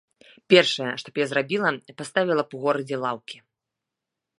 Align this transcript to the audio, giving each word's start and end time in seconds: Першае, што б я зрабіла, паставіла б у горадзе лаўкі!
Першае, 0.53 0.87
што 1.01 1.07
б 1.13 1.23
я 1.23 1.27
зрабіла, 1.33 1.69
паставіла 2.03 2.43
б 2.49 2.61
у 2.61 2.67
горадзе 2.67 2.95
лаўкі! 3.05 3.37